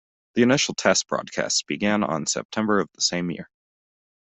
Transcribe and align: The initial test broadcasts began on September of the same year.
The 0.33 0.41
initial 0.41 0.73
test 0.73 1.07
broadcasts 1.07 1.61
began 1.61 2.03
on 2.03 2.25
September 2.25 2.79
of 2.79 2.89
the 2.95 3.01
same 3.01 3.29
year. 3.29 3.51